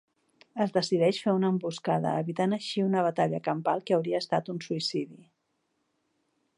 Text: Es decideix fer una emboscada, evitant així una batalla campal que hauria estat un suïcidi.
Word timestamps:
Es 0.63 0.71
decideix 0.77 1.19
fer 1.25 1.33
una 1.39 1.51
emboscada, 1.55 2.13
evitant 2.23 2.57
així 2.57 2.85
una 2.87 3.05
batalla 3.09 3.43
campal 3.49 3.87
que 3.89 3.97
hauria 3.99 4.23
estat 4.25 4.51
un 4.57 4.63
suïcidi. 4.69 5.21